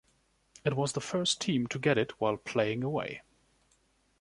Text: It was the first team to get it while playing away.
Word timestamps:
It 0.65 0.75
was 0.75 0.93
the 0.93 0.99
first 0.99 1.39
team 1.39 1.67
to 1.67 1.77
get 1.77 1.95
it 1.95 2.19
while 2.19 2.35
playing 2.35 2.83
away. 2.83 3.21